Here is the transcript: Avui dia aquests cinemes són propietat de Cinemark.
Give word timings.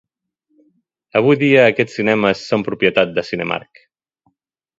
Avui 1.21 1.37
dia 1.43 1.65
aquests 1.73 1.99
cinemes 1.99 2.41
són 2.47 2.65
propietat 2.71 3.13
de 3.19 3.27
Cinemark. 3.29 3.85